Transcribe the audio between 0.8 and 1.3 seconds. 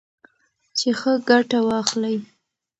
ښه